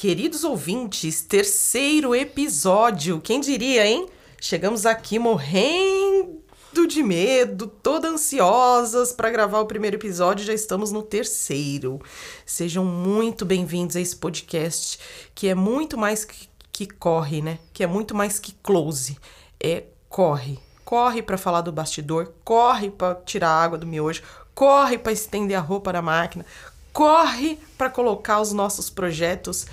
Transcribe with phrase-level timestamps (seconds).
[0.00, 3.20] Queridos ouvintes, terceiro episódio.
[3.20, 4.08] Quem diria, hein?
[4.40, 11.02] Chegamos aqui morrendo de medo, toda ansiosas para gravar o primeiro episódio, já estamos no
[11.02, 12.00] terceiro.
[12.46, 14.98] Sejam muito bem-vindos a esse podcast
[15.34, 17.58] que é muito mais que, que corre, né?
[17.70, 19.18] Que é muito mais que close.
[19.62, 20.58] É corre.
[20.82, 24.22] Corre para falar do bastidor, corre para tirar a água do miojo,
[24.54, 26.44] corre para estender a roupa da máquina,
[26.92, 29.66] corre para colocar os nossos projetos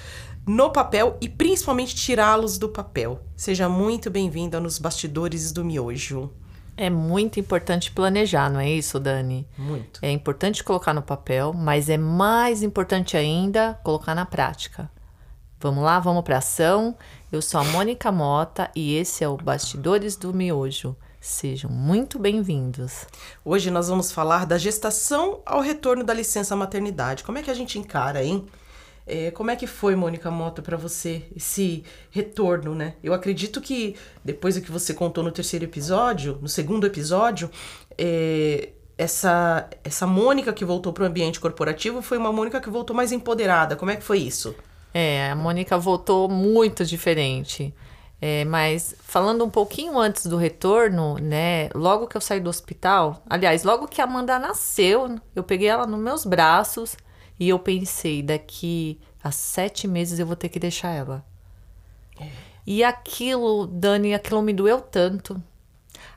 [0.45, 3.21] no papel e principalmente tirá-los do papel.
[3.35, 6.31] Seja muito bem-vinda nos bastidores do miojo.
[6.77, 9.48] É muito importante planejar, não é isso, Dani?
[9.57, 9.99] Muito.
[10.02, 14.90] É importante colocar no papel, mas é mais importante ainda colocar na prática.
[15.60, 16.95] Vamos lá, vamos para ação.
[17.32, 20.95] Eu sou a Mônica Mota e esse é o Bastidores do Miojo.
[21.27, 23.05] Sejam muito bem-vindos.
[23.43, 27.21] Hoje nós vamos falar da gestação ao retorno da licença maternidade.
[27.21, 28.45] Como é que a gente encara, hein?
[29.05, 32.93] É, como é que foi, Mônica Mota, para você esse retorno, né?
[33.03, 37.51] Eu acredito que depois do que você contou no terceiro episódio, no segundo episódio,
[37.98, 42.95] é, essa essa Mônica que voltou para o ambiente corporativo foi uma Mônica que voltou
[42.95, 43.75] mais empoderada.
[43.75, 44.55] Como é que foi isso?
[44.93, 47.75] É, a Mônica voltou muito diferente.
[48.20, 51.70] É, mas falando um pouquinho antes do retorno, né?
[51.76, 55.85] Logo que eu saí do hospital, aliás, logo que a Amanda nasceu, eu peguei ela
[55.85, 56.98] nos meus braços
[57.40, 61.23] e eu pensei, daqui a sete meses eu vou ter que deixar ela.
[62.65, 65.41] E aquilo, Dani, aquilo me doeu tanto.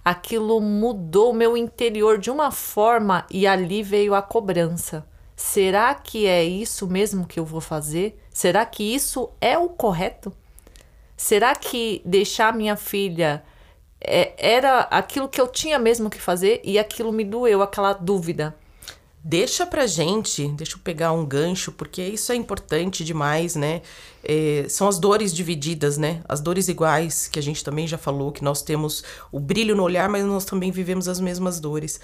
[0.05, 5.06] Aquilo mudou o meu interior de uma forma e ali veio a cobrança.
[5.37, 8.21] Será que é isso mesmo que eu vou fazer?
[8.33, 10.32] Será que isso é o correto?
[11.20, 13.44] Será que deixar minha filha
[14.00, 18.56] é, era aquilo que eu tinha mesmo que fazer e aquilo me doeu, aquela dúvida?
[19.22, 23.82] Deixa pra gente, deixa eu pegar um gancho, porque isso é importante demais, né?
[24.25, 26.22] É, são as dores divididas, né?
[26.26, 29.82] As dores iguais, que a gente também já falou, que nós temos o brilho no
[29.82, 32.00] olhar, mas nós também vivemos as mesmas dores.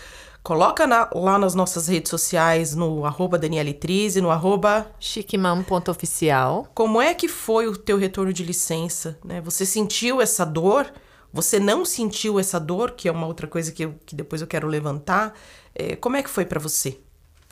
[0.47, 4.89] Coloca na, lá nas nossas redes sociais, no arroba Danielitrize, no arroba...
[5.01, 6.69] Chiquimam.oficial.
[6.73, 9.41] Como é que foi o teu retorno de licença, né?
[9.41, 10.87] Você sentiu essa dor?
[11.33, 14.47] Você não sentiu essa dor, que é uma outra coisa que, eu, que depois eu
[14.47, 15.37] quero levantar.
[15.75, 16.97] É, como é que foi para você?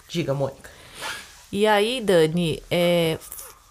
[0.07, 0.71] Diga, Mônica.
[1.51, 3.19] E aí, Dani, é,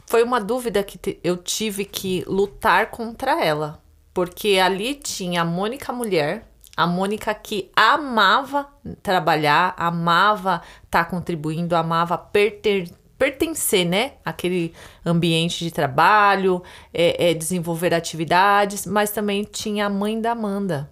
[0.06, 3.82] foi uma dúvida que eu tive que lutar contra ela.
[4.14, 6.46] Porque ali tinha a Mônica mulher,
[6.76, 8.68] a Mônica que amava
[9.02, 14.14] trabalhar, amava estar tá contribuindo, amava perter, pertencer, né?
[14.26, 14.74] Aquele
[15.06, 16.64] ambiente de trabalho,
[16.94, 20.90] é, é, desenvolver atividades, mas também tinha a mãe da Amanda.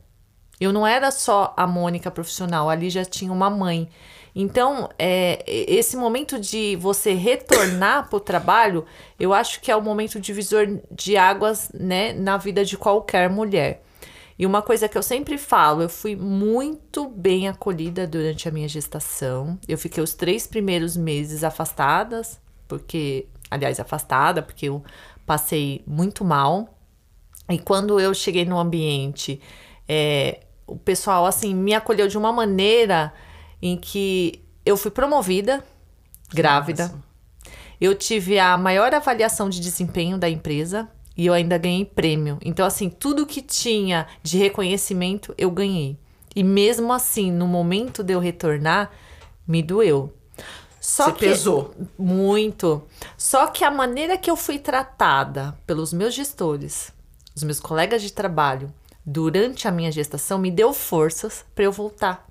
[0.59, 3.89] Eu não era só a Mônica profissional, ali já tinha uma mãe.
[4.35, 8.85] Então, é, esse momento de você retornar para o trabalho,
[9.19, 13.83] eu acho que é o momento divisor de águas né, na vida de qualquer mulher.
[14.41, 18.67] E uma coisa que eu sempre falo, eu fui muito bem acolhida durante a minha
[18.67, 19.59] gestação.
[19.67, 24.83] Eu fiquei os três primeiros meses afastadas, porque, aliás, afastada, porque eu
[25.27, 26.75] passei muito mal.
[27.51, 29.39] E quando eu cheguei no ambiente,
[29.87, 33.13] é, o pessoal assim me acolheu de uma maneira
[33.61, 35.63] em que eu fui promovida,
[36.33, 36.87] grávida.
[36.87, 37.03] Nossa.
[37.79, 42.37] Eu tive a maior avaliação de desempenho da empresa e eu ainda ganhei prêmio.
[42.43, 45.97] Então, assim, tudo que tinha de reconhecimento eu ganhei.
[46.35, 48.91] E mesmo assim, no momento de eu retornar,
[49.47, 50.13] me doeu.
[50.79, 51.75] Só Você que, pesou.
[51.97, 52.81] Muito.
[53.17, 56.91] Só que a maneira que eu fui tratada pelos meus gestores,
[57.35, 58.73] os meus colegas de trabalho,
[59.05, 62.27] durante a minha gestação, me deu forças para eu voltar.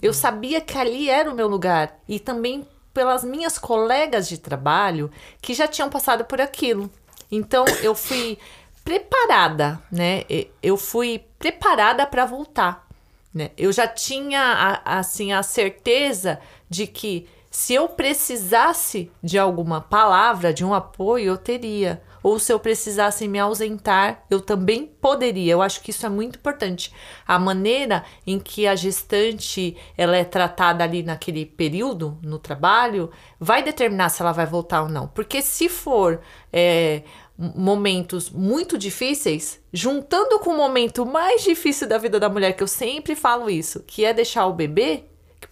[0.00, 2.00] Eu sabia que ali era o meu lugar.
[2.08, 6.90] E também pelas minhas colegas de trabalho que já tinham passado por aquilo.
[7.30, 8.38] Então eu fui
[8.84, 10.24] preparada, né?
[10.62, 12.86] Eu fui preparada para voltar,
[13.34, 13.50] né?
[13.56, 16.40] Eu já tinha assim a certeza
[16.70, 22.52] de que se eu precisasse de alguma palavra, de um apoio, eu teria ou se
[22.52, 25.52] eu precisasse me ausentar, eu também poderia.
[25.52, 26.92] Eu acho que isso é muito importante.
[27.26, 33.62] A maneira em que a gestante ela é tratada ali naquele período no trabalho vai
[33.62, 35.06] determinar se ela vai voltar ou não.
[35.08, 36.20] Porque se for
[36.52, 37.02] é,
[37.38, 42.68] momentos muito difíceis, juntando com o momento mais difícil da vida da mulher, que eu
[42.68, 45.04] sempre falo isso, que é deixar o bebê,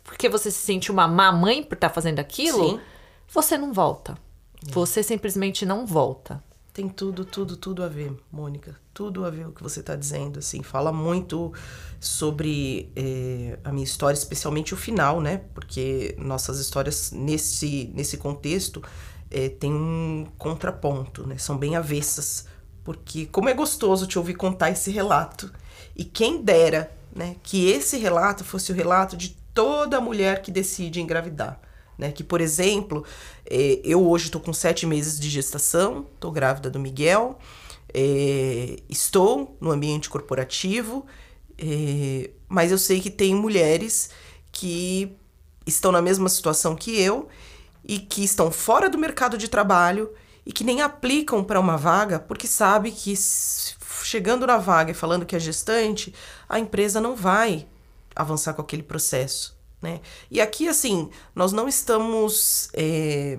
[0.03, 2.81] porque você se sente uma má mãe por estar tá fazendo aquilo, Sim.
[3.29, 4.19] você não volta.
[4.73, 6.43] Você simplesmente não volta.
[6.77, 8.79] Tem tudo, tudo, tudo a ver, Mônica.
[8.93, 10.41] Tudo a ver o que você está dizendo.
[10.41, 11.51] Assim, fala muito
[11.99, 15.41] sobre é, a minha história, especialmente o final, né?
[15.55, 18.83] Porque nossas histórias nesse, nesse contexto
[19.31, 21.39] é, tem um contraponto, né?
[21.39, 22.45] São bem avessas.
[22.85, 25.51] Porque como é gostoso te ouvir contar esse relato.
[25.97, 31.01] E quem dera né, que esse relato fosse o relato de toda mulher que decide
[31.01, 31.59] engravidar.
[31.99, 32.13] Né?
[32.13, 33.05] Que, por exemplo,
[33.45, 37.39] é, eu hoje estou com sete meses de gestação, estou grávida do Miguel,
[37.93, 41.07] é, estou no ambiente corporativo,
[41.59, 44.11] é, mas eu sei que tem mulheres
[44.53, 45.17] que
[45.67, 47.29] estão na mesma situação que eu
[47.85, 50.11] e que estão fora do mercado de trabalho
[50.45, 53.15] e que nem aplicam para uma vaga porque sabe que
[54.03, 56.15] chegando na vaga e falando que é gestante,
[56.49, 57.67] a empresa não vai
[58.15, 59.56] avançar com aquele processo.
[59.87, 60.01] Né?
[60.29, 63.39] E aqui, assim, nós não estamos é,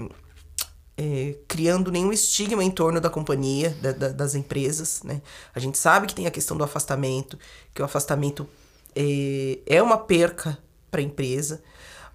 [0.95, 5.03] é, criando nenhum estigma em torno da companhia, da, da, das empresas.
[5.03, 5.21] Né?
[5.53, 7.37] A gente sabe que tem a questão do afastamento,
[7.73, 8.47] que o afastamento
[8.95, 10.57] é, é uma perca
[10.89, 11.61] para a empresa,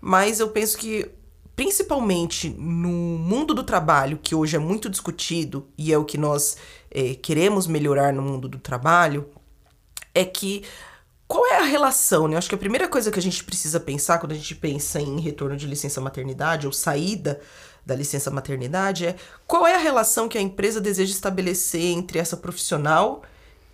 [0.00, 1.10] mas eu penso que
[1.54, 6.56] principalmente no mundo do trabalho, que hoje é muito discutido e é o que nós
[6.90, 9.28] é, queremos melhorar no mundo do trabalho,
[10.14, 10.64] é que
[11.32, 12.34] qual é a relação, né?
[12.34, 15.00] Eu acho que a primeira coisa que a gente precisa pensar quando a gente pensa
[15.00, 17.40] em retorno de licença maternidade ou saída
[17.86, 22.36] da licença maternidade é qual é a relação que a empresa deseja estabelecer entre essa
[22.36, 23.22] profissional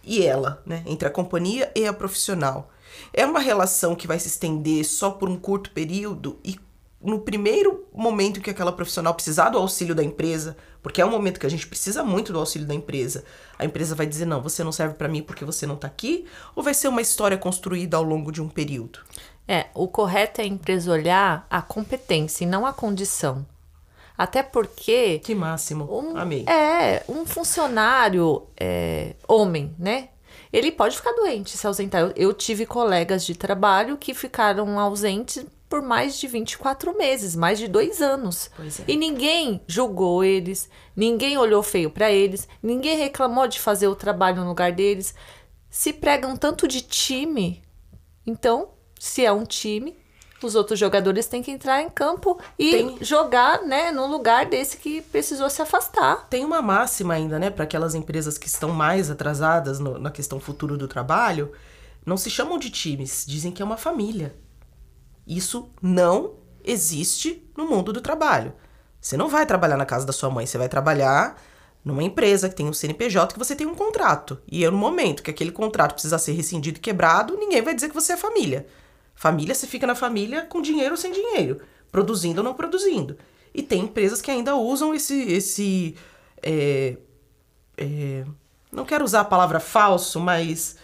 [0.04, 0.84] e ela, né?
[0.86, 2.70] Entre a companhia e a profissional.
[3.12, 6.60] É uma relação que vai se estender só por um curto período e
[7.02, 10.56] no primeiro momento que aquela profissional precisar do auxílio da empresa,
[10.88, 13.22] porque é um momento que a gente precisa muito do auxílio da empresa,
[13.58, 16.24] a empresa vai dizer: não, você não serve para mim porque você não está aqui,
[16.56, 19.00] ou vai ser uma história construída ao longo de um período?
[19.46, 23.46] É, o correto é a empresa olhar a competência e não a condição.
[24.16, 25.18] Até porque.
[25.18, 25.84] Que máximo.
[25.94, 26.46] Um, Amei.
[26.48, 30.08] É, um funcionário é, homem, né?
[30.50, 32.00] Ele pode ficar doente, se ausentar.
[32.00, 37.58] Eu, eu tive colegas de trabalho que ficaram ausentes por mais de 24 meses, mais
[37.58, 38.50] de dois anos.
[38.58, 38.84] É.
[38.92, 44.42] E ninguém julgou eles, ninguém olhou feio para eles, ninguém reclamou de fazer o trabalho
[44.42, 45.14] no lugar deles.
[45.70, 47.62] Se pregam tanto de time,
[48.26, 49.96] então, se é um time,
[50.42, 54.76] os outros jogadores têm que entrar em campo e Tem- jogar, né, no lugar desse
[54.76, 56.28] que precisou se afastar.
[56.28, 60.38] Tem uma máxima ainda, né, para aquelas empresas que estão mais atrasadas no- na questão
[60.40, 61.52] futuro do trabalho,
[62.06, 64.34] não se chamam de times, dizem que é uma família.
[65.28, 68.54] Isso não existe no mundo do trabalho.
[69.00, 71.40] Você não vai trabalhar na casa da sua mãe, você vai trabalhar
[71.84, 74.40] numa empresa que tem um CNPJ que você tem um contrato.
[74.50, 77.88] E é no momento que aquele contrato precisa ser rescindido e quebrado, ninguém vai dizer
[77.88, 78.66] que você é família.
[79.14, 81.60] Família, você fica na família com dinheiro ou sem dinheiro,
[81.92, 83.16] produzindo ou não produzindo.
[83.54, 85.96] E tem empresas que ainda usam esse, esse
[86.42, 86.96] é,
[87.76, 88.24] é,
[88.70, 90.76] não quero usar a palavra falso, mas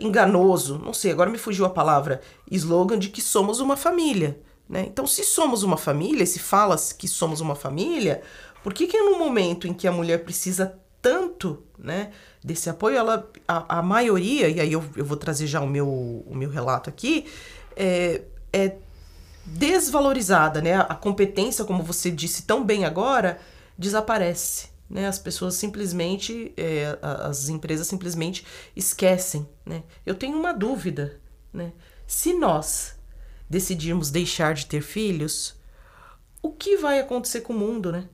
[0.00, 2.20] enganoso, não sei, agora me fugiu a palavra,
[2.50, 4.40] slogan de que somos uma família.
[4.68, 4.84] Né?
[4.86, 8.22] Então, se somos uma família, se fala que somos uma família,
[8.62, 12.10] por que que no momento em que a mulher precisa tanto né,
[12.42, 15.88] desse apoio, ela, a, a maioria, e aí eu, eu vou trazer já o meu,
[15.88, 17.26] o meu relato aqui,
[17.76, 18.22] é,
[18.52, 18.76] é
[19.44, 20.74] desvalorizada, né?
[20.76, 23.40] A competência, como você disse tão bem agora,
[23.76, 24.69] desaparece.
[24.90, 25.06] Né?
[25.06, 28.44] As pessoas simplesmente, é, as empresas simplesmente
[28.74, 29.48] esquecem.
[29.64, 29.84] Né?
[30.04, 31.20] Eu tenho uma dúvida.
[31.52, 31.72] Né?
[32.06, 32.98] Se nós
[33.48, 35.56] decidirmos deixar de ter filhos,
[36.42, 38.08] o que vai acontecer com o mundo, né?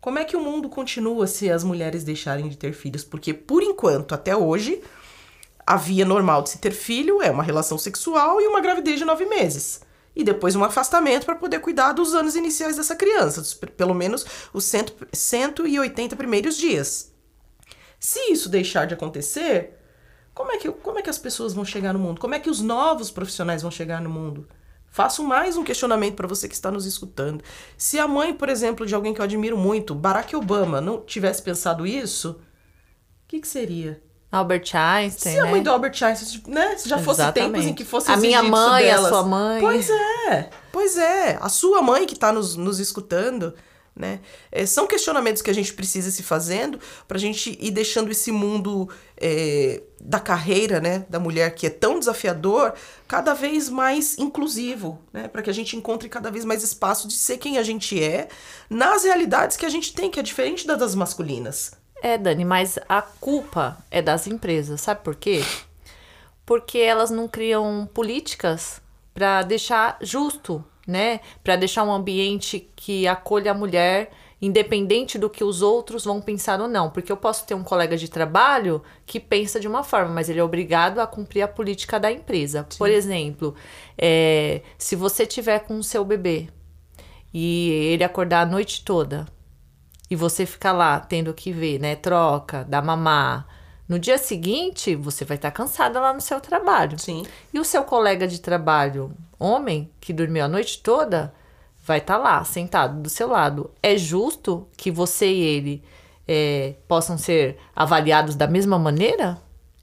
[0.00, 3.02] Como é que o mundo continua se as mulheres deixarem de ter filhos?
[3.02, 4.80] Porque, por enquanto, até hoje,
[5.66, 9.04] a via normal de se ter filho é uma relação sexual e uma gravidez de
[9.04, 9.80] nove meses.
[10.18, 13.40] E depois um afastamento para poder cuidar dos anos iniciais dessa criança,
[13.76, 17.14] pelo menos os cento, 180 primeiros dias.
[18.00, 19.78] Se isso deixar de acontecer,
[20.34, 22.20] como é, que, como é que as pessoas vão chegar no mundo?
[22.20, 24.48] Como é que os novos profissionais vão chegar no mundo?
[24.88, 27.44] Faço mais um questionamento para você que está nos escutando.
[27.76, 31.40] Se a mãe, por exemplo, de alguém que eu admiro muito, Barack Obama, não tivesse
[31.40, 32.40] pensado isso,
[33.24, 34.02] o que, que seria?
[34.30, 35.50] Albert Einstein, Se a né?
[35.50, 36.76] mãe do Albert Einstein, né?
[36.76, 37.52] Se já fosse Exatamente.
[37.52, 39.08] tempos em que fosse A minha mãe, a delas.
[39.08, 39.60] sua mãe.
[39.60, 41.38] Pois é, pois é.
[41.40, 43.54] A sua mãe que está nos, nos escutando,
[43.96, 44.20] né?
[44.52, 48.30] É, são questionamentos que a gente precisa se fazendo para a gente ir deixando esse
[48.30, 51.06] mundo é, da carreira, né?
[51.08, 52.74] Da mulher que é tão desafiador,
[53.08, 55.26] cada vez mais inclusivo, né?
[55.26, 58.28] Para que a gente encontre cada vez mais espaço de ser quem a gente é
[58.68, 61.72] nas realidades que a gente tem, que é diferente da das masculinas.
[62.02, 65.42] É, Dani, mas a culpa é das empresas, sabe por quê?
[66.46, 68.80] Porque elas não criam políticas
[69.12, 71.20] para deixar justo, né?
[71.42, 76.60] Para deixar um ambiente que acolha a mulher, independente do que os outros vão pensar
[76.60, 76.88] ou não.
[76.88, 80.38] Porque eu posso ter um colega de trabalho que pensa de uma forma, mas ele
[80.38, 82.66] é obrigado a cumprir a política da empresa.
[82.78, 83.54] Por exemplo,
[83.98, 86.48] é, se você tiver com o seu bebê
[87.34, 89.26] e ele acordar a noite toda
[90.10, 91.96] e você fica lá tendo que ver, né?
[91.96, 93.46] Troca, dar mamar.
[93.88, 96.98] No dia seguinte, você vai estar cansada lá no seu trabalho.
[96.98, 97.24] Sim.
[97.52, 101.32] E o seu colega de trabalho, homem, que dormiu a noite toda,
[101.82, 103.70] vai estar lá, sentado do seu lado.
[103.82, 105.84] É justo que você e ele
[106.26, 109.38] é, possam ser avaliados da mesma maneira?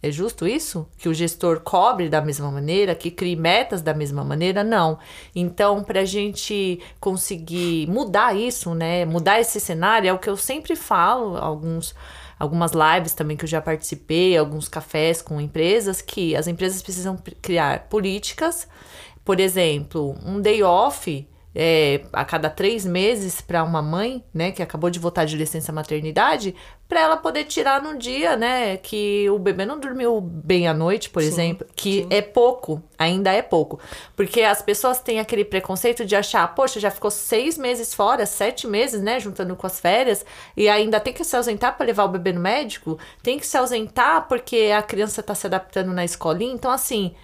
[0.06, 0.88] É justo isso?
[1.00, 4.64] Que o gestor cobre da mesma maneira, que crie metas da mesma maneira?
[4.64, 5.00] Não.
[5.36, 9.04] Então, para a gente conseguir mudar isso, né?
[9.04, 11.96] Mudar esse cenário, é o que eu sempre falo, alguns,
[12.38, 17.18] algumas lives também que eu já participei, alguns cafés com empresas, que as empresas precisam
[17.42, 18.68] criar políticas.
[19.24, 24.62] Por exemplo, um day off é, a cada três meses para uma mãe, né, que
[24.62, 26.54] acabou de voltar de licença maternidade,
[26.88, 31.10] para ela poder tirar no dia, né, que o bebê não dormiu bem à noite,
[31.10, 32.08] por sim, exemplo, que sim.
[32.10, 33.80] é pouco, ainda é pouco,
[34.16, 38.68] porque as pessoas têm aquele preconceito de achar, poxa, já ficou seis meses fora, sete
[38.68, 40.26] meses, né, juntando com as férias,
[40.58, 43.58] e ainda tem que se ausentar para levar o bebê no médico, tem que se
[43.58, 47.16] ausentar porque a criança está se adaptando na escolinha, então assim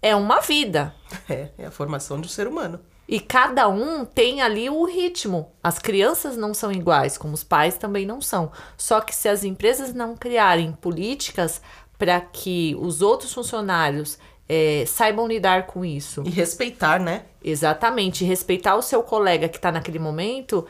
[0.00, 0.94] é uma vida.
[1.28, 2.78] É, é a formação do ser humano.
[3.08, 5.50] E cada um tem ali o ritmo.
[5.62, 8.52] As crianças não são iguais, como os pais também não são.
[8.76, 11.62] Só que se as empresas não criarem políticas
[11.96, 16.22] para que os outros funcionários é, saibam lidar com isso.
[16.26, 17.24] E respeitar, né?
[17.42, 18.26] Exatamente.
[18.26, 20.66] Respeitar o seu colega que está naquele momento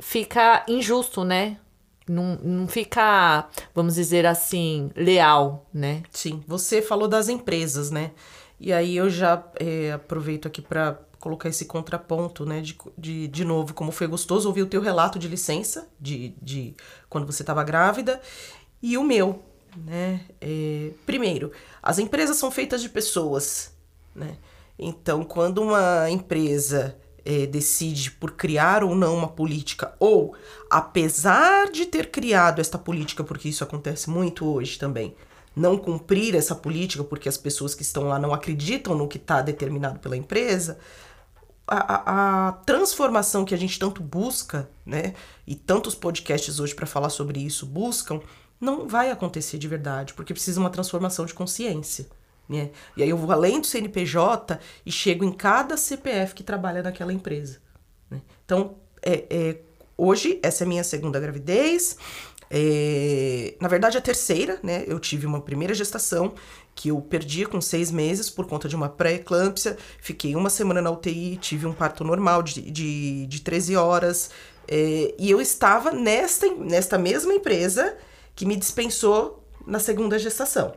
[0.00, 1.56] fica injusto, né?
[2.08, 6.02] Não, não fica, vamos dizer assim, leal, né?
[6.10, 6.42] Sim.
[6.46, 8.12] Você falou das empresas, né?
[8.58, 12.60] E aí eu já é, aproveito aqui para colocar esse contraponto, né?
[12.60, 16.74] De, de, de novo, como foi gostoso ouvir o teu relato de licença, de, de
[17.08, 18.20] quando você estava grávida,
[18.82, 19.42] e o meu,
[19.76, 20.22] né?
[20.40, 23.72] É, primeiro, as empresas são feitas de pessoas,
[24.14, 24.36] né?
[24.78, 30.34] Então, quando uma empresa é, decide por criar ou não uma política, ou
[30.70, 35.14] apesar de ter criado esta política, porque isso acontece muito hoje também,
[35.54, 39.42] não cumprir essa política porque as pessoas que estão lá não acreditam no que está
[39.42, 40.78] determinado pela empresa,
[41.70, 45.14] a, a, transformação que a gente tanto busca, né,
[45.46, 48.20] e tantos podcasts hoje para falar sobre isso buscam,
[48.60, 52.06] não vai acontecer de verdade, porque precisa uma transformação de consciência.
[52.48, 52.70] Né?
[52.96, 57.12] E aí eu vou além do CNPJ e chego em cada CPF que trabalha naquela
[57.12, 57.58] empresa.
[58.10, 58.20] Né?
[58.44, 59.60] Então, é, é,
[59.96, 61.96] hoje, essa é a minha segunda gravidez.
[62.52, 64.82] É, na verdade, a terceira, né?
[64.86, 66.34] Eu tive uma primeira gestação
[66.74, 69.76] que eu perdi com seis meses por conta de uma pré-eclâmpsia.
[70.00, 74.30] Fiquei uma semana na UTI, tive um parto normal de, de, de 13 horas.
[74.66, 77.96] É, e eu estava nesta, nesta mesma empresa
[78.34, 80.74] que me dispensou na segunda gestação.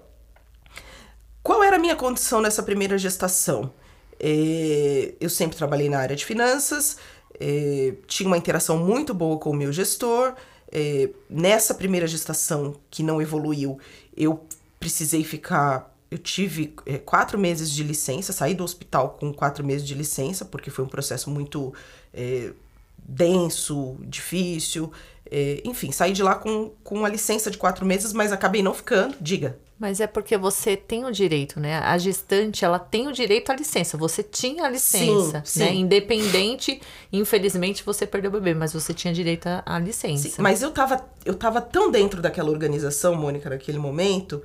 [1.42, 3.74] Qual era a minha condição nessa primeira gestação?
[4.20, 6.98] É, eu sempre trabalhei na área de finanças,
[7.40, 10.36] é, tinha uma interação muito boa com o meu gestor,
[10.72, 13.80] é, nessa primeira gestação que não evoluiu,
[14.16, 14.46] eu
[14.80, 15.92] precisei ficar.
[16.10, 20.46] Eu tive é, quatro meses de licença, saí do hospital com quatro meses de licença,
[20.46, 21.74] porque foi um processo muito
[22.14, 22.52] é,
[22.98, 24.92] denso, difícil.
[25.30, 28.74] É, enfim, saí de lá com, com a licença de quatro meses, mas acabei não
[28.74, 29.16] ficando.
[29.20, 29.58] Diga.
[29.84, 31.76] Mas é porque você tem o direito, né?
[31.80, 33.98] A gestante, ela tem o direito à licença.
[33.98, 35.72] Você tinha a licença, sim, né?
[35.72, 35.80] Sim.
[35.80, 36.80] Independente,
[37.12, 40.30] infelizmente você perdeu o bebê, mas você tinha direito à licença.
[40.30, 44.42] Sim, mas eu tava, eu tava tão dentro daquela organização, Mônica, naquele momento,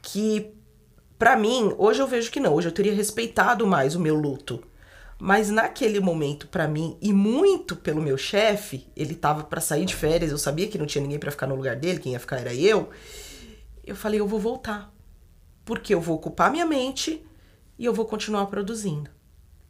[0.00, 0.54] que
[1.18, 2.54] para mim, hoje eu vejo que não.
[2.54, 4.64] Hoje eu teria respeitado mais o meu luto.
[5.18, 9.94] Mas naquele momento, para mim, e muito pelo meu chefe, ele tava para sair de
[9.94, 12.38] férias, eu sabia que não tinha ninguém para ficar no lugar dele, quem ia ficar
[12.38, 12.88] era eu
[13.84, 14.92] eu falei, eu vou voltar.
[15.64, 17.24] Porque eu vou ocupar minha mente
[17.78, 19.10] e eu vou continuar produzindo.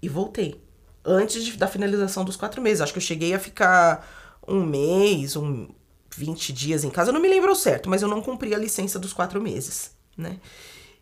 [0.00, 0.62] E voltei.
[1.04, 2.80] Antes de, da finalização dos quatro meses.
[2.80, 4.06] Acho que eu cheguei a ficar
[4.46, 5.68] um mês, um
[6.16, 7.10] 20 dias em casa.
[7.10, 10.38] Eu não me lembro certo, mas eu não cumpri a licença dos quatro meses, né?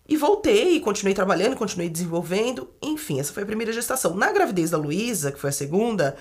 [0.09, 2.69] E voltei, continuei trabalhando, continuei desenvolvendo.
[2.83, 4.15] Enfim, essa foi a primeira gestação.
[4.15, 6.17] Na gravidez da Luísa, que foi a segunda,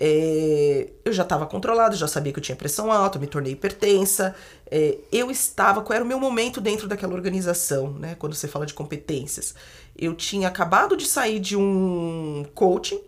[0.00, 4.32] é, eu já estava controlada, já sabia que eu tinha pressão alta, me tornei hipertensa.
[4.70, 8.14] É, eu estava, qual era o meu momento dentro daquela organização, né?
[8.16, 9.56] Quando você fala de competências.
[9.96, 13.00] Eu tinha acabado de sair de um coaching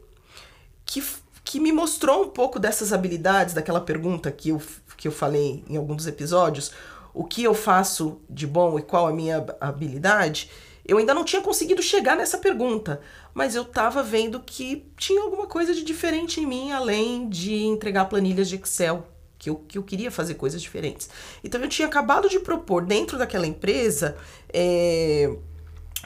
[0.85, 1.01] que,
[1.45, 4.61] que me mostrou um pouco dessas habilidades, daquela pergunta que eu,
[4.97, 6.73] que eu falei em alguns dos episódios.
[7.15, 10.51] O que eu faço de bom e qual a minha habilidade?
[10.91, 13.01] Eu ainda não tinha conseguido chegar nessa pergunta,
[13.33, 18.07] mas eu estava vendo que tinha alguma coisa de diferente em mim, além de entregar
[18.07, 19.07] planilhas de Excel,
[19.39, 21.09] que eu, que eu queria fazer coisas diferentes.
[21.45, 24.17] Então eu tinha acabado de propor dentro daquela empresa
[24.53, 25.33] é,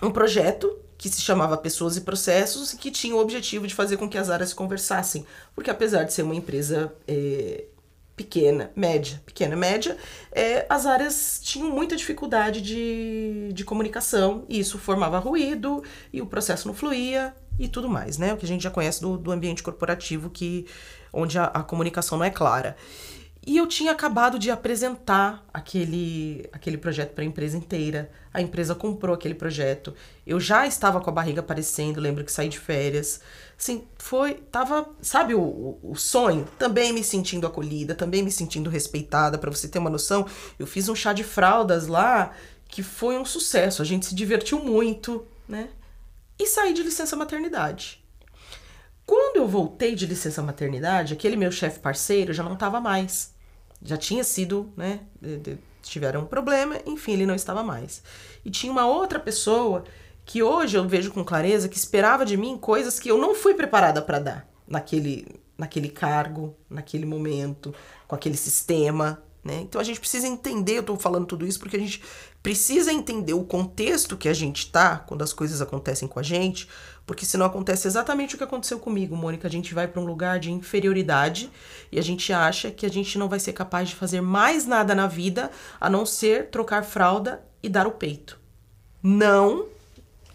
[0.02, 3.96] um projeto que se chamava Pessoas e Processos e que tinha o objetivo de fazer
[3.96, 5.24] com que as áreas conversassem.
[5.54, 7.64] Porque apesar de ser uma empresa é,
[8.34, 9.96] pequena, média, pequena, média,
[10.32, 16.26] é, as áreas tinham muita dificuldade de, de comunicação, e isso formava ruído, e o
[16.26, 18.34] processo não fluía, e tudo mais, né?
[18.34, 20.66] O que a gente já conhece do, do ambiente corporativo, que
[21.12, 22.76] onde a, a comunicação não é clara.
[23.46, 28.10] E eu tinha acabado de apresentar aquele, aquele projeto para a empresa inteira.
[28.32, 29.94] A empresa comprou aquele projeto.
[30.26, 33.20] Eu já estava com a barriga aparecendo, lembro que saí de férias.
[33.58, 34.34] Assim, foi.
[34.50, 34.88] Tava.
[35.02, 36.48] Sabe o, o sonho?
[36.58, 39.36] Também me sentindo acolhida, também me sentindo respeitada.
[39.36, 40.26] Para você ter uma noção,
[40.58, 42.32] eu fiz um chá de fraldas lá
[42.66, 43.82] que foi um sucesso.
[43.82, 45.68] A gente se divertiu muito, né?
[46.38, 48.02] E saí de licença maternidade.
[49.04, 53.33] Quando eu voltei de licença maternidade, aquele meu chefe parceiro já não estava mais
[53.84, 55.00] já tinha sido, né?
[55.82, 58.02] Tiveram um problema, enfim, ele não estava mais.
[58.44, 59.84] E tinha uma outra pessoa
[60.24, 63.54] que hoje eu vejo com clareza que esperava de mim coisas que eu não fui
[63.54, 65.26] preparada para dar naquele,
[65.58, 67.74] naquele cargo, naquele momento,
[68.08, 69.60] com aquele sistema, né?
[69.60, 72.02] Então a gente precisa entender, eu estou falando tudo isso porque a gente
[72.42, 76.68] precisa entender o contexto que a gente tá quando as coisas acontecem com a gente,
[77.06, 79.46] porque senão acontece exatamente o que aconteceu comigo, Mônica.
[79.46, 81.50] A gente vai para um lugar de inferioridade
[81.92, 84.94] e a gente acha que a gente não vai ser capaz de fazer mais nada
[84.94, 88.40] na vida a não ser trocar fralda e dar o peito.
[89.02, 89.66] Não,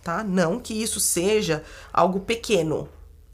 [0.04, 0.24] tá?
[0.24, 2.88] Não que isso seja algo pequeno.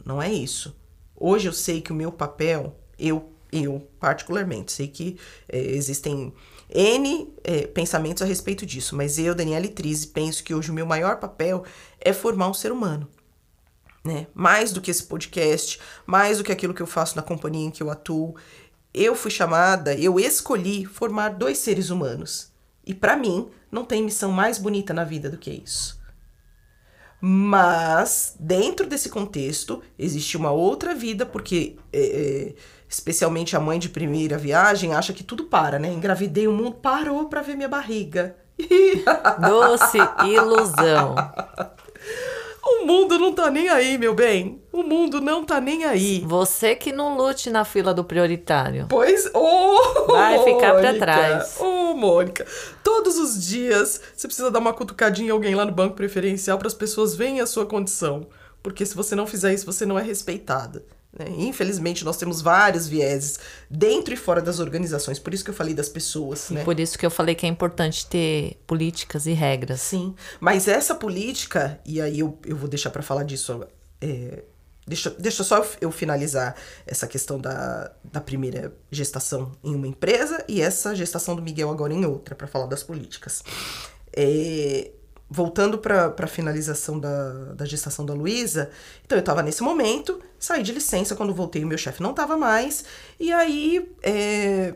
[0.06, 0.74] Não é isso.
[1.16, 6.34] Hoje eu sei que o meu papel, eu eu, particularmente, sei que é, existem
[6.70, 10.86] N é, pensamentos a respeito disso, mas eu, Daniela Trise, penso que hoje o meu
[10.86, 11.64] maior papel
[12.00, 13.08] é formar um ser humano.
[14.04, 14.28] Né?
[14.34, 17.72] Mais do que esse podcast, mais do que aquilo que eu faço na companhia em
[17.72, 18.36] que eu atuo.
[18.94, 22.52] Eu fui chamada, eu escolhi formar dois seres humanos.
[22.86, 26.00] E para mim, não tem missão mais bonita na vida do que isso.
[27.28, 32.54] Mas, dentro desse contexto, existe uma outra vida, porque é, é,
[32.88, 35.92] especialmente a mãe de primeira viagem, acha que tudo para, né?
[35.92, 38.36] Engravidei, o mundo parou para ver minha barriga.
[39.42, 41.16] Doce ilusão.
[42.64, 44.62] O mundo não tá nem aí, meu bem.
[44.76, 46.22] O mundo não tá nem aí.
[46.28, 48.88] Você que não lute na fila do prioritário.
[48.90, 51.56] Pois, oh, vai ficar para trás.
[51.62, 52.46] Ô, oh, Mônica,
[52.84, 56.68] todos os dias você precisa dar uma cutucadinha em alguém lá no banco preferencial para
[56.68, 58.28] as pessoas verem a sua condição.
[58.62, 60.84] Porque se você não fizer isso, você não é respeitada.
[61.18, 61.26] Né?
[61.38, 65.74] Infelizmente, nós temos vários vieses dentro e fora das organizações, por isso que eu falei
[65.74, 66.50] das pessoas.
[66.50, 66.66] Né?
[66.66, 69.80] Por isso que eu falei que é importante ter políticas e regras.
[69.80, 73.66] Sim, mas essa política, e aí eu, eu vou deixar para falar disso.
[74.02, 74.44] É,
[74.86, 80.62] deixa, deixa só eu finalizar essa questão da, da primeira gestação em uma empresa e
[80.62, 83.44] essa gestação do Miguel agora em outra, para falar das políticas.
[84.16, 84.92] É,
[85.30, 88.70] voltando para a finalização da, da gestação da Luísa,
[89.04, 92.38] então eu estava nesse momento, saí de licença quando voltei, o meu chefe não estava
[92.38, 92.86] mais,
[93.20, 94.76] e aí é,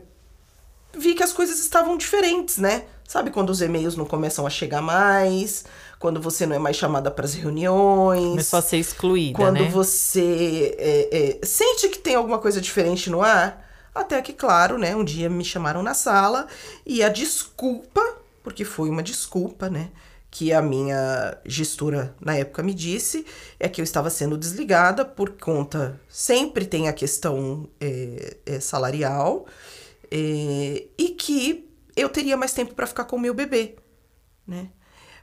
[0.97, 2.85] vi que as coisas estavam diferentes, né?
[3.07, 5.65] Sabe quando os e-mails não começam a chegar mais,
[5.99, 8.29] quando você não é mais chamada para as reuniões.
[8.29, 9.35] Começou a ser excluída.
[9.35, 9.69] Quando né?
[9.69, 13.67] você é, é, sente que tem alguma coisa diferente no ar.
[13.93, 14.95] Até que, claro, né?
[14.95, 16.47] Um dia me chamaram na sala
[16.85, 18.01] e a desculpa,
[18.41, 19.89] porque foi uma desculpa, né?
[20.31, 23.25] que a minha gestora na época me disse
[23.59, 25.99] é que eu estava sendo desligada por conta.
[26.07, 29.47] Sempre tem a questão é, é, salarial
[30.11, 33.75] é, e que eu teria mais tempo para ficar com o meu bebê,
[34.45, 34.69] né?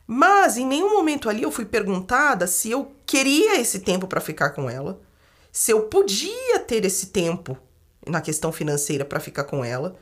[0.07, 4.51] Mas em nenhum momento ali eu fui perguntada se eu queria esse tempo para ficar
[4.51, 5.01] com ela,
[5.51, 7.59] se eu podia ter esse tempo
[8.07, 9.97] na questão financeira para ficar com ela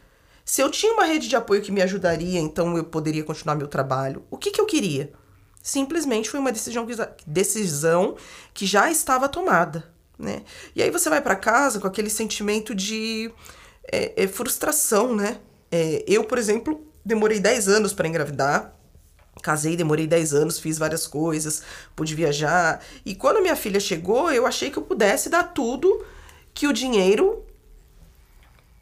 [0.44, 3.66] se eu tinha uma rede de apoio que me ajudaria, então eu poderia continuar meu
[3.66, 4.22] trabalho.
[4.30, 5.10] O que, que eu queria?
[5.62, 6.94] Simplesmente foi uma decisão que,
[7.26, 8.16] decisão
[8.52, 9.90] que já estava tomada.
[10.18, 10.42] Né?
[10.76, 13.32] E aí você vai para casa com aquele sentimento de
[13.90, 15.38] é, é, frustração, né?
[15.72, 18.76] É, eu, por exemplo, demorei 10 anos para engravidar.
[19.42, 21.62] Casei, demorei 10 anos, fiz várias coisas,
[21.94, 22.80] pude viajar.
[23.04, 26.04] E quando minha filha chegou, eu achei que eu pudesse dar tudo
[26.52, 27.44] que o dinheiro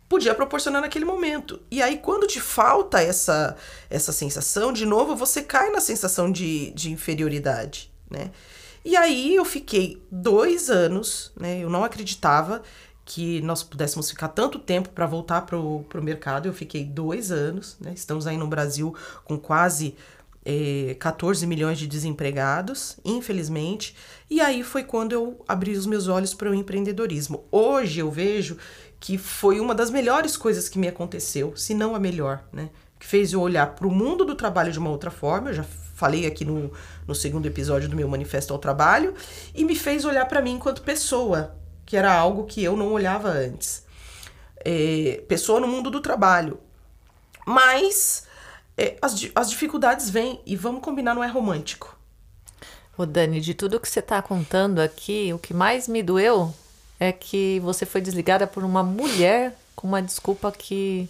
[0.09, 1.59] podia proporcionar naquele momento.
[1.71, 3.57] E aí, quando te falta essa,
[3.89, 8.31] essa sensação, de novo, você cai na sensação de, de inferioridade, né?
[8.85, 11.61] E aí eu fiquei dois anos, né?
[11.61, 12.63] Eu não acreditava
[13.05, 16.47] que nós pudéssemos ficar tanto tempo para voltar para o mercado.
[16.47, 17.93] Eu fiquei dois anos, né?
[17.95, 19.97] Estamos aí no Brasil com quase
[20.45, 23.97] é, 14 milhões de desempregados, infelizmente.
[24.29, 27.45] E aí foi quando eu abri os meus olhos para o empreendedorismo.
[27.51, 28.57] Hoje eu vejo
[28.99, 32.71] que foi uma das melhores coisas que me aconteceu, se não a melhor, né?
[32.99, 35.65] Que fez eu olhar para o mundo do trabalho de uma outra forma, eu já
[35.65, 36.73] falei aqui no,
[37.07, 39.15] no segundo episódio do meu Manifesto ao Trabalho,
[39.55, 43.29] e me fez olhar para mim enquanto pessoa, que era algo que eu não olhava
[43.29, 43.85] antes.
[44.65, 46.59] é, pessoa no mundo do trabalho.
[47.47, 48.27] Mas
[48.85, 51.97] é, as, as dificuldades vêm e vamos combinar, não é romântico.
[52.97, 56.53] Ô Dani, de tudo que você está contando aqui, o que mais me doeu
[57.01, 61.09] é que você foi desligada por uma mulher com uma desculpa que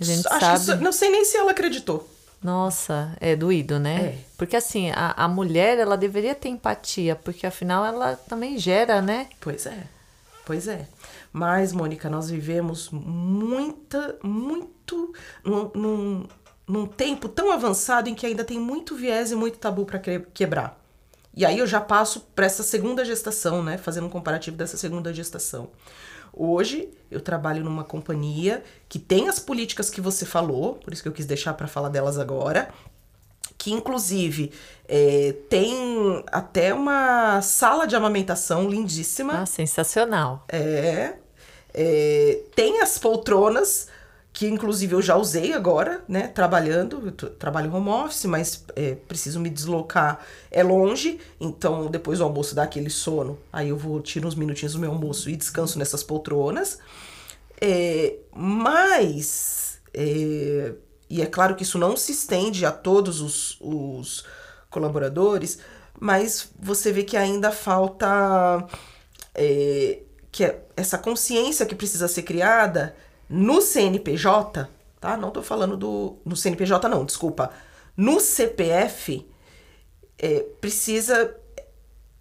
[0.00, 0.54] a gente Acho sabe.
[0.56, 2.08] que isso- não sei nem se ela acreditou.
[2.42, 3.96] Nossa, é doído, né?
[3.96, 4.18] É.
[4.36, 9.26] Porque assim, a, a mulher, ela deveria ter empatia, porque afinal ela também gera, né?
[9.40, 9.84] Pois é,
[10.44, 10.86] pois é.
[11.32, 15.12] Mas, Mônica, nós vivemos muita, muito
[15.44, 16.28] num, num,
[16.66, 20.80] num tempo tão avançado em que ainda tem muito viés e muito tabu para quebrar.
[21.34, 23.76] E aí eu já passo para essa segunda gestação, né?
[23.76, 25.68] Fazendo um comparativo dessa segunda gestação.
[26.32, 31.08] Hoje eu trabalho numa companhia que tem as políticas que você falou, por isso que
[31.08, 32.68] eu quis deixar para falar delas agora,
[33.56, 34.52] que inclusive
[34.88, 39.42] é, tem até uma sala de amamentação lindíssima.
[39.42, 40.44] Ah, sensacional.
[40.48, 41.14] É,
[41.72, 43.88] é, tem as poltronas,
[44.36, 46.28] que inclusive eu já usei agora, né?
[46.28, 50.20] Trabalhando, eu trabalho home office, mas é, preciso me deslocar,
[50.50, 54.74] é longe, então depois do almoço dá aquele sono, aí eu vou, tiro uns minutinhos
[54.74, 56.78] do meu almoço e descanso nessas poltronas.
[57.58, 60.74] É, mas, é,
[61.08, 64.26] e é claro que isso não se estende a todos os, os
[64.68, 65.60] colaboradores,
[65.98, 68.66] mas você vê que ainda falta
[69.34, 72.94] é, que é essa consciência que precisa ser criada
[73.28, 74.68] no CNPJ,
[75.00, 75.16] tá?
[75.16, 76.18] Não tô falando do.
[76.24, 77.50] No CNPJ, não, desculpa.
[77.96, 79.26] No CPF,
[80.18, 81.36] é, precisa.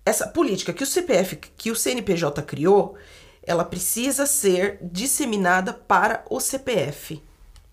[0.06, 2.96] Essa política que o CPF, que o CNPJ criou,
[3.42, 7.16] ela precisa ser disseminada para o CPF.
[7.16, 7.22] O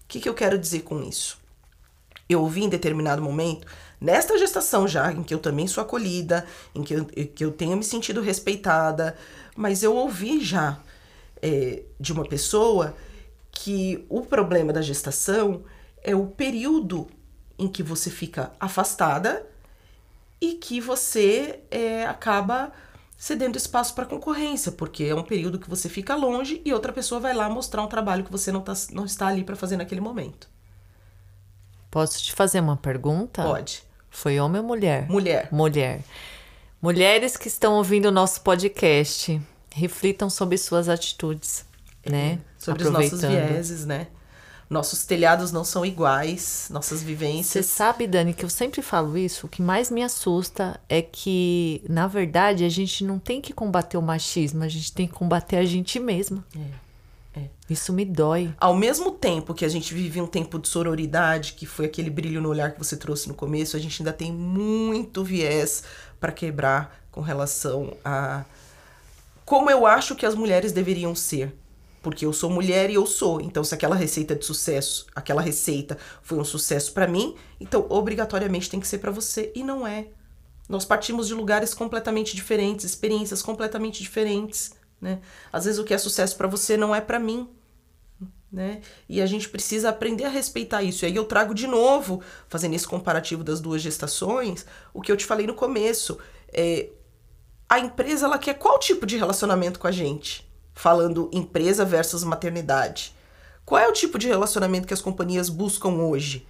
[0.08, 1.38] que, que eu quero dizer com isso?
[2.28, 3.66] Eu ouvi em determinado momento,
[4.00, 7.76] nesta gestação já, em que eu também sou acolhida, em que eu, que eu tenho
[7.76, 9.16] me sentido respeitada,
[9.54, 10.80] mas eu ouvi já
[11.42, 12.94] é, de uma pessoa
[13.52, 15.62] que o problema da gestação
[16.02, 17.08] é o período
[17.58, 19.46] em que você fica afastada
[20.40, 22.72] e que você é, acaba
[23.16, 27.20] cedendo espaço para concorrência, porque é um período que você fica longe e outra pessoa
[27.20, 30.00] vai lá mostrar um trabalho que você não, tá, não está ali para fazer naquele
[30.00, 30.48] momento.
[31.88, 33.44] Posso te fazer uma pergunta?
[33.44, 33.84] Pode.
[34.10, 35.08] Foi homem ou mulher?
[35.08, 35.48] Mulher.
[35.52, 36.02] Mulher.
[36.80, 41.64] Mulheres que estão ouvindo o nosso podcast, reflitam sobre suas atitudes,
[42.04, 42.40] né?
[42.62, 44.06] Sobre os nossos vieses, né?
[44.70, 47.66] Nossos telhados não são iguais, nossas Você vivências.
[47.66, 49.46] sabe, Dani, que eu sempre falo isso.
[49.46, 53.98] O que mais me assusta é que, na verdade, a gente não tem que combater
[53.98, 56.42] o machismo, a gente tem que combater a gente mesma.
[56.56, 57.48] É, é.
[57.68, 58.54] Isso me dói.
[58.58, 62.40] Ao mesmo tempo que a gente vive um tempo de sororidade, que foi aquele brilho
[62.40, 65.82] no olhar que você trouxe no começo, a gente ainda tem muito viés
[66.18, 68.44] para quebrar com relação a
[69.44, 71.54] como eu acho que as mulheres deveriam ser.
[72.02, 73.40] Porque eu sou mulher e eu sou.
[73.40, 78.68] Então, se aquela receita de sucesso, aquela receita foi um sucesso para mim, então obrigatoriamente
[78.68, 79.52] tem que ser para você.
[79.54, 80.08] E não é.
[80.68, 85.20] Nós partimos de lugares completamente diferentes, experiências completamente diferentes, né?
[85.52, 87.48] Às vezes o que é sucesso para você não é para mim,
[88.50, 88.80] né?
[89.08, 91.04] E a gente precisa aprender a respeitar isso.
[91.04, 95.16] E aí eu trago de novo, fazendo esse comparativo das duas gestações, o que eu
[95.16, 96.18] te falei no começo.
[96.52, 96.90] É,
[97.68, 100.46] a empresa ela quer qual tipo de relacionamento com a gente?
[100.74, 103.14] Falando empresa versus maternidade.
[103.64, 106.46] Qual é o tipo de relacionamento que as companhias buscam hoje?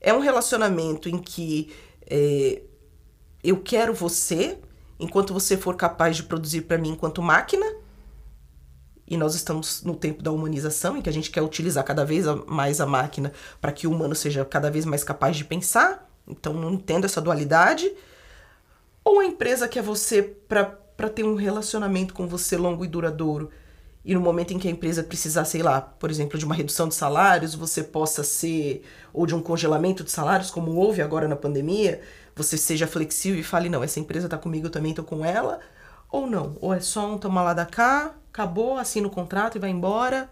[0.00, 1.72] É um relacionamento em que
[2.06, 2.62] é,
[3.42, 4.58] eu quero você
[4.98, 7.66] enquanto você for capaz de produzir para mim enquanto máquina?
[9.06, 12.26] E nós estamos no tempo da humanização, em que a gente quer utilizar cada vez
[12.46, 16.08] mais a máquina para que o humano seja cada vez mais capaz de pensar.
[16.28, 17.92] Então, não entendo essa dualidade.
[19.04, 23.50] Ou a empresa quer você para ter um relacionamento com você longo e duradouro.
[24.04, 26.88] E no momento em que a empresa precisar, sei lá, por exemplo, de uma redução
[26.88, 28.82] de salários, você possa ser,
[29.12, 32.00] ou de um congelamento de salários, como houve agora na pandemia,
[32.34, 35.60] você seja flexível e fale: não, essa empresa tá comigo, eu também tô com ela.
[36.10, 39.60] Ou não, ou é só um toma lá da cá, acabou, assina o contrato e
[39.60, 40.28] vai embora.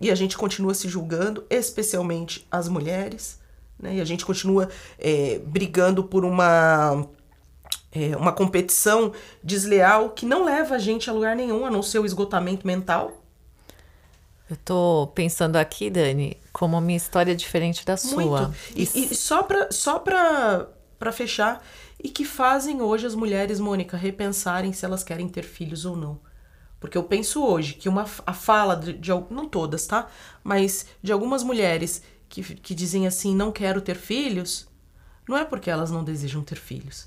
[0.00, 3.38] E a gente continua se julgando, especialmente as mulheres,
[3.78, 3.96] né?
[3.96, 4.68] E a gente continua
[4.98, 7.06] é, brigando por uma
[7.92, 11.98] é, uma competição desleal que não leva a gente a lugar nenhum, a não ser
[11.98, 13.20] o esgotamento mental.
[14.48, 18.48] Eu tô pensando aqui, Dani, como a minha história é diferente da sua.
[18.48, 18.56] Muito.
[18.74, 20.66] E, e só pra, só pra,
[20.98, 21.64] pra fechar,
[22.02, 26.18] e que fazem hoje as mulheres, Mônica, repensarem se elas querem ter filhos ou não.
[26.80, 30.08] Porque eu penso hoje que uma, a fala de, de não todas, tá?
[30.42, 34.66] Mas de algumas mulheres que, que dizem assim, não quero ter filhos,
[35.28, 37.06] não é porque elas não desejam ter filhos.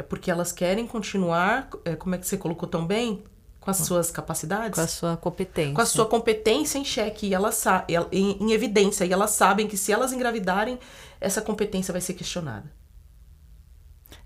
[0.00, 3.22] É porque elas querem continuar, é, como é que você colocou tão bem?
[3.60, 5.74] com as suas capacidades, Com a sua competência.
[5.74, 7.62] com a sua competência em xeque e elas
[8.10, 10.78] em, em evidência e elas sabem que se elas engravidarem
[11.20, 12.72] essa competência vai ser questionada.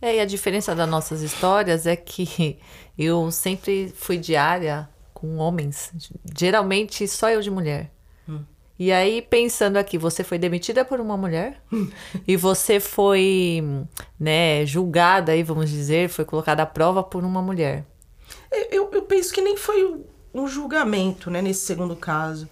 [0.01, 2.61] É, e a diferença das nossas histórias é que
[2.97, 5.93] eu sempre fui diária com homens.
[6.39, 7.91] Geralmente só eu de mulher.
[8.79, 11.61] E aí, pensando aqui, você foi demitida por uma mulher
[12.27, 13.63] e você foi,
[14.19, 17.85] né, julgada aí, vamos dizer, foi colocada à prova por uma mulher.
[18.71, 20.01] Eu, eu penso que nem foi
[20.33, 22.49] um julgamento, né, nesse segundo caso.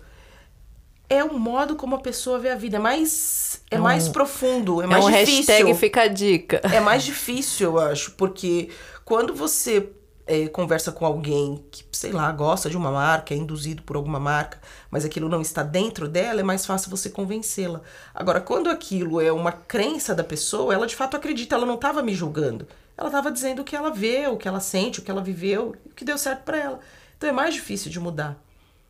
[1.08, 2.76] É o modo como a pessoa vê a vida.
[2.76, 5.54] É mais, é mais profundo, é É mais um difícil.
[5.54, 6.61] hashtag fica a dica.
[6.72, 8.70] É mais difícil, eu acho, porque
[9.04, 9.90] quando você
[10.26, 14.20] é, conversa com alguém que, sei lá, gosta de uma marca, é induzido por alguma
[14.20, 17.80] marca, mas aquilo não está dentro dela, é mais fácil você convencê-la.
[18.14, 22.02] Agora, quando aquilo é uma crença da pessoa, ela de fato acredita, ela não estava
[22.02, 22.66] me julgando.
[22.96, 25.74] Ela estava dizendo o que ela vê, o que ela sente, o que ela viveu,
[25.87, 26.80] o que deu certo para ela.
[27.16, 28.40] Então é mais difícil de mudar.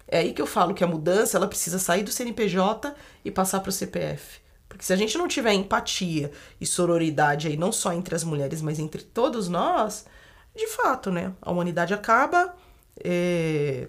[0.07, 3.61] É aí que eu falo que a mudança ela precisa sair do CNPJ e passar
[3.61, 4.41] para o CPF.
[4.69, 8.61] Porque se a gente não tiver empatia e sororidade aí, não só entre as mulheres,
[8.61, 10.07] mas entre todos nós,
[10.55, 11.33] de fato, né?
[11.41, 12.55] A humanidade acaba,
[13.03, 13.89] é,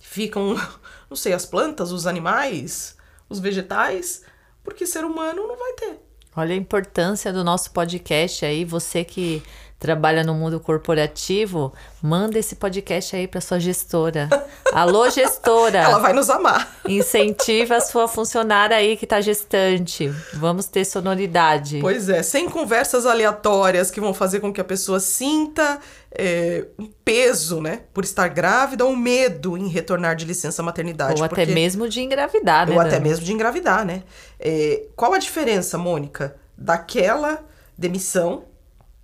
[0.00, 0.54] ficam,
[1.10, 2.96] não sei, as plantas, os animais,
[3.28, 4.22] os vegetais,
[4.62, 6.00] porque ser humano não vai ter.
[6.34, 8.62] Olha a importância do nosso podcast aí.
[8.64, 9.42] Você que
[9.78, 14.28] trabalha no mundo corporativo, manda esse podcast aí para sua gestora.
[14.72, 15.78] Alô, gestora!
[15.78, 16.76] Ela vai nos amar.
[16.88, 20.08] Incentiva a sua funcionária aí que tá gestante.
[20.32, 21.78] Vamos ter sonoridade.
[21.80, 25.78] Pois é, sem conversas aleatórias que vão fazer com que a pessoa sinta
[26.10, 27.82] é, um peso, né?
[27.92, 31.20] Por estar grávida ou medo em retornar de licença maternidade.
[31.20, 32.74] Ou até mesmo de engravidar, né?
[32.74, 34.02] Ou até mesmo de engravidar, né?
[34.40, 37.44] É, qual a diferença, Mônica, daquela
[37.76, 38.44] demissão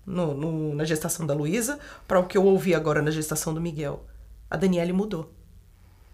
[0.06, 3.60] no- no- na gestação da Luísa para o que eu ouvi agora na gestação do
[3.60, 4.04] Miguel?
[4.50, 5.30] A Daniele mudou.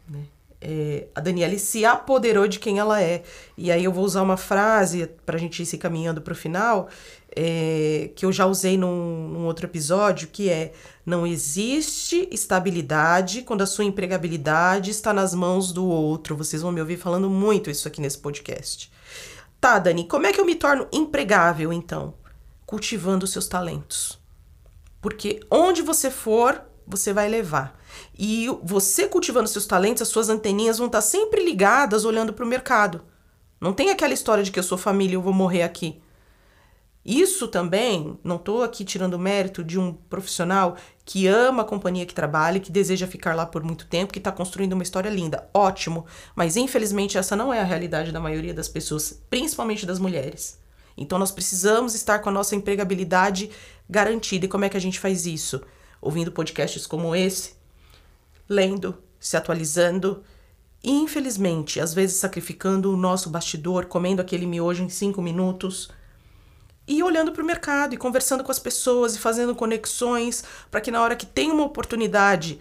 [0.08, 0.20] né?
[0.60, 3.22] É, a Daniele se apoderou de quem ela é.
[3.56, 6.36] E aí eu vou usar uma frase para a gente ir se caminhando para o
[6.36, 6.88] final,
[7.36, 10.72] é, que eu já usei num, num outro episódio, que é
[11.06, 16.36] não existe estabilidade quando a sua empregabilidade está nas mãos do outro.
[16.36, 18.90] Vocês vão me ouvir falando muito isso aqui nesse podcast.
[19.60, 22.14] Tá, Dani, como é que eu me torno empregável, então?
[22.68, 24.20] Cultivando seus talentos.
[25.00, 27.80] Porque onde você for, você vai levar.
[28.12, 32.48] E você cultivando seus talentos, as suas anteninhas vão estar sempre ligadas olhando para o
[32.48, 33.00] mercado.
[33.58, 35.98] Não tem aquela história de que eu sou família e eu vou morrer aqui.
[37.02, 40.76] Isso também, não estou aqui tirando mérito de um profissional
[41.06, 44.30] que ama a companhia que trabalha, que deseja ficar lá por muito tempo, que está
[44.30, 45.48] construindo uma história linda.
[45.54, 46.04] Ótimo.
[46.36, 50.67] Mas infelizmente essa não é a realidade da maioria das pessoas, principalmente das mulheres.
[50.98, 53.50] Então nós precisamos estar com a nossa empregabilidade
[53.88, 54.46] garantida.
[54.46, 55.62] E como é que a gente faz isso?
[56.00, 57.54] Ouvindo podcasts como esse,
[58.48, 60.22] lendo, se atualizando
[60.82, 65.90] e, infelizmente, às vezes sacrificando o nosso bastidor, comendo aquele miojo em cinco minutos
[66.86, 70.90] e olhando para o mercado e conversando com as pessoas e fazendo conexões para que
[70.90, 72.60] na hora que tem uma oportunidade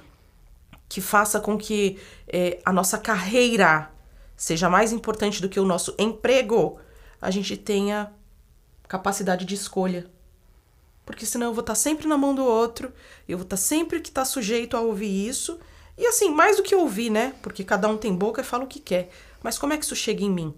[0.89, 3.89] que faça com que eh, a nossa carreira
[4.35, 6.79] seja mais importante do que o nosso emprego,
[7.21, 8.11] a gente tenha
[8.87, 10.09] capacidade de escolha.
[11.05, 12.91] Porque senão eu vou estar sempre na mão do outro,
[13.27, 15.59] eu vou estar sempre que estar sujeito a ouvir isso.
[15.97, 17.33] E assim, mais do que ouvir, né?
[17.41, 19.09] Porque cada um tem boca e fala o que quer.
[19.41, 20.53] Mas como é que isso chega em mim?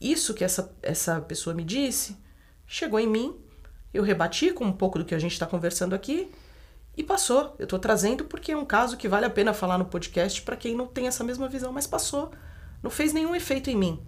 [0.00, 2.16] Isso que essa, essa pessoa me disse,
[2.66, 3.36] chegou em mim,
[3.94, 6.30] eu rebati com um pouco do que a gente está conversando aqui
[6.96, 7.54] e passou.
[7.58, 10.56] Eu estou trazendo porque é um caso que vale a pena falar no podcast para
[10.56, 12.30] quem não tem essa mesma visão, mas passou.
[12.82, 14.02] Não fez nenhum efeito em mim.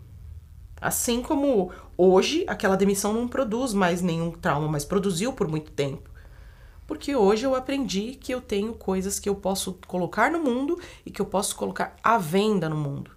[0.81, 6.11] Assim como hoje aquela demissão não produz mais nenhum trauma, mas produziu por muito tempo.
[6.87, 11.11] Porque hoje eu aprendi que eu tenho coisas que eu posso colocar no mundo e
[11.11, 13.11] que eu posso colocar à venda no mundo.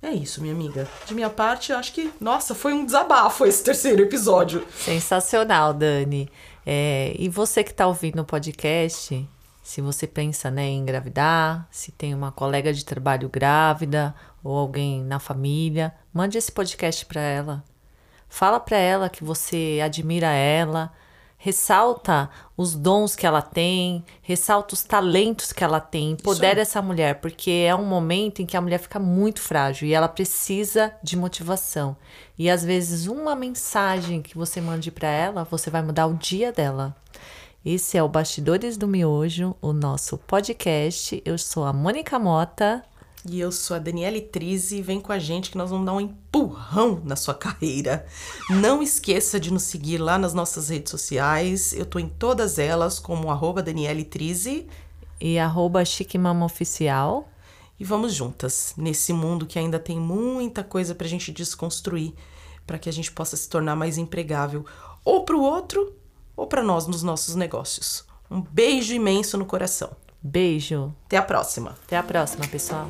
[0.00, 0.86] É isso, minha amiga.
[1.06, 4.64] De minha parte, eu acho que, nossa, foi um desabafo esse terceiro episódio.
[4.78, 6.30] Sensacional, Dani.
[6.64, 9.28] É, e você que está ouvindo o podcast,
[9.62, 14.14] se você pensa né, em engravidar, se tem uma colega de trabalho grávida
[14.46, 17.64] ou alguém na família, mande esse podcast para ela.
[18.28, 20.92] Fala para ela que você admira ela,
[21.38, 27.20] ressalta os dons que ela tem, ressalta os talentos que ela tem, empodera essa mulher,
[27.20, 31.16] porque é um momento em que a mulher fica muito frágil e ela precisa de
[31.16, 31.96] motivação.
[32.38, 36.50] E às vezes uma mensagem que você mande para ela, você vai mudar o dia
[36.52, 36.96] dela.
[37.64, 41.20] Esse é o Bastidores do Miojo, o nosso podcast.
[41.24, 42.84] Eu sou a Mônica Mota.
[43.28, 46.00] E eu sou a Daniele Trizzi, vem com a gente que nós vamos dar um
[46.00, 48.06] empurrão na sua carreira.
[48.48, 51.72] Não esqueça de nos seguir lá nas nossas redes sociais.
[51.72, 54.68] Eu tô em todas elas como arroba Daniele Trizzi.
[55.20, 55.82] e arroba
[56.44, 57.28] Oficial.
[57.80, 62.14] E vamos juntas nesse mundo que ainda tem muita coisa pra gente desconstruir,
[62.64, 64.64] para que a gente possa se tornar mais empregável,
[65.04, 65.94] ou pro outro,
[66.36, 68.04] ou para nós nos nossos negócios.
[68.30, 69.90] Um beijo imenso no coração.
[70.22, 70.94] Beijo.
[71.06, 71.76] Até a próxima.
[71.84, 72.88] Até a próxima, pessoal.